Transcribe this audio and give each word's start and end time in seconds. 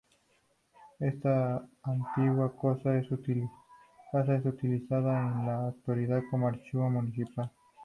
Esta 0.99 1.63
antigua 1.83 2.51
casa 2.59 2.97
es 2.97 3.11
utilizada 3.11 4.31
en 4.31 5.45
la 5.45 5.67
actualidad 5.67 6.23
como 6.31 6.47
archivo 6.47 6.89
municipal. 6.89 7.51